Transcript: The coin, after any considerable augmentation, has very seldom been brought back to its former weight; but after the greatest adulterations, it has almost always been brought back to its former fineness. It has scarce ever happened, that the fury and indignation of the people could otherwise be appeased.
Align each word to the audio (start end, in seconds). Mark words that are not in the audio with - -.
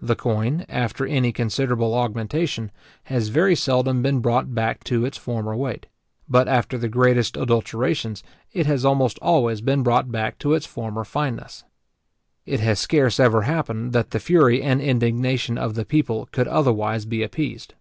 The 0.00 0.16
coin, 0.16 0.66
after 0.68 1.06
any 1.06 1.30
considerable 1.30 1.94
augmentation, 1.94 2.72
has 3.04 3.28
very 3.28 3.54
seldom 3.54 4.02
been 4.02 4.18
brought 4.18 4.52
back 4.52 4.82
to 4.90 5.04
its 5.04 5.16
former 5.16 5.54
weight; 5.54 5.86
but 6.28 6.48
after 6.48 6.76
the 6.76 6.88
greatest 6.88 7.36
adulterations, 7.36 8.24
it 8.52 8.66
has 8.66 8.84
almost 8.84 9.16
always 9.22 9.60
been 9.60 9.84
brought 9.84 10.10
back 10.10 10.40
to 10.40 10.54
its 10.54 10.66
former 10.66 11.04
fineness. 11.04 11.62
It 12.44 12.58
has 12.58 12.80
scarce 12.80 13.20
ever 13.20 13.42
happened, 13.42 13.92
that 13.92 14.10
the 14.10 14.18
fury 14.18 14.60
and 14.60 14.80
indignation 14.80 15.56
of 15.56 15.76
the 15.76 15.84
people 15.84 16.26
could 16.32 16.48
otherwise 16.48 17.04
be 17.04 17.22
appeased. 17.22 17.74